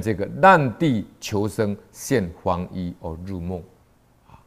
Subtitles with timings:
[0.00, 3.62] 这个难地求生，现黄衣而入梦。
[4.28, 4.38] 啊，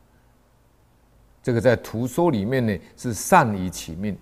[1.42, 4.18] 这个在图说里面呢是善以起命。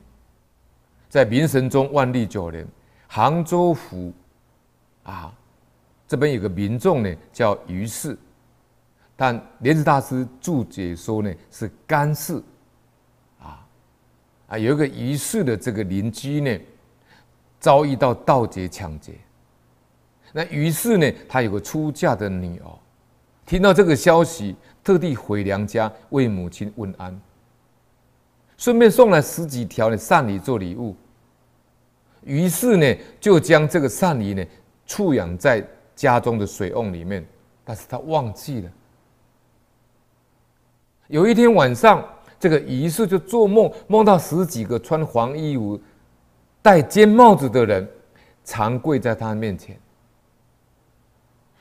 [1.10, 2.68] 在明神宗万历九年，
[3.08, 4.14] 杭州府
[5.04, 5.34] 啊
[6.08, 8.18] 这边有个民众呢叫于氏，
[9.16, 12.42] 但莲池大师注解说呢是干氏。
[13.40, 13.66] 啊
[14.48, 16.60] 啊，有一个于氏的这个邻居呢
[17.60, 19.14] 遭遇到盗贼抢劫。
[20.38, 22.70] 那于是呢，他有个出嫁的女儿，
[23.44, 27.20] 听到这个消息，特地回娘家为母亲问安，
[28.56, 30.96] 顺便送来十几条的騸鲤做礼物。
[32.24, 34.46] 于是呢，就将这个騸鲤呢
[34.86, 37.26] 畜养在家中的水瓮里面，
[37.64, 38.70] 但是他忘记了。
[41.08, 42.08] 有一天晚上，
[42.40, 45.82] 这个于是就做梦，梦到十几个穿黄衣服、
[46.62, 47.90] 戴尖帽子的人，
[48.44, 49.76] 长跪在他面前。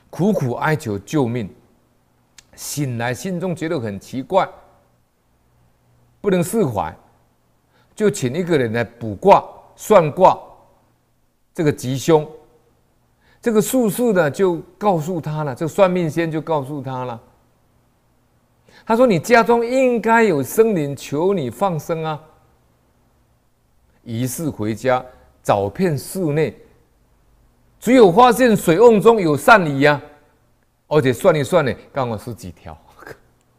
[0.09, 1.49] 苦苦哀求救命，
[2.55, 4.47] 醒来心中觉得很奇怪，
[6.21, 6.95] 不能释怀，
[7.95, 9.43] 就请一个人来卜卦
[9.75, 10.39] 算卦，
[11.53, 12.27] 这个吉凶。
[13.39, 17.21] 这个术士呢就告诉他了，这个算命仙就告诉他了，
[18.85, 22.19] 他说：“你家中应该有生灵求你放生啊。”
[24.03, 25.05] 于是回家
[25.43, 26.57] 找遍室内。
[27.79, 30.01] 只有发现水瓮中有鳝鱼呀，
[30.87, 32.77] 而且算一算呢，刚好十几条，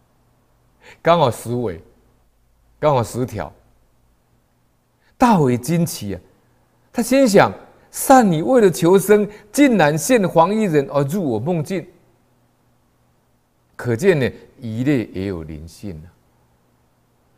[1.00, 1.80] 刚好十尾，
[2.80, 3.52] 刚好十条，
[5.16, 6.20] 大为惊奇啊！
[6.92, 7.52] 他心想：
[7.92, 11.86] 鳝鱼为了求生，竟然现黄衣人而入我梦境，
[13.76, 16.06] 可见呢，鱼类也有灵性啊。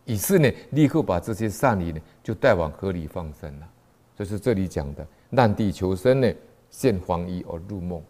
[0.07, 3.69] 于是呢，立刻把这些鳝鱼呢，就带往河里放生了。
[4.17, 6.33] 这是这里讲的难地求生呢。
[6.71, 8.03] 现黄衣而入梦。